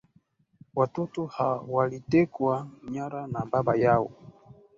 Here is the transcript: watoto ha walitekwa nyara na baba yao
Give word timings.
watoto 0.75 1.25
ha 1.25 1.61
walitekwa 1.67 2.67
nyara 2.89 3.27
na 3.27 3.45
baba 3.45 3.75
yao 3.75 4.11